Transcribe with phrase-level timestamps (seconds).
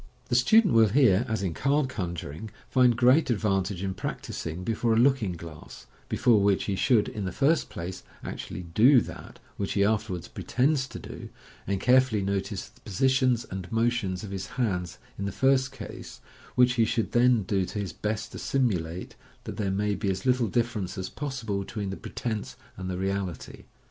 [0.29, 4.93] The student will here, as in card conjuring, find great advan tage in practising before
[4.93, 9.73] a looking glass, before which he should, in the first place, actually do that which
[9.73, 11.29] he afterwards pretends to do,
[11.67, 16.19] and carefully notice the positions and motions of his hands in the first case,
[16.55, 20.47] which he should then do his best to simulate, that there may be as little
[20.47, 23.65] difference as possible between the pretence and the reality.